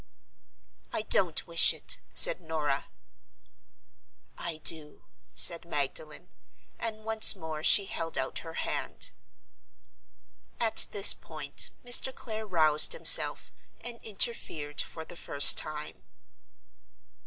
[0.91, 2.87] "I don't wish it," said Norah.
[4.35, 5.03] "I do,"
[5.35, 6.29] said Magdalen;
[6.79, 9.11] and once more she held out her hand.
[10.59, 12.11] At this point Mr.
[12.15, 13.51] Clare roused himself
[13.81, 16.01] and interfered for the first time.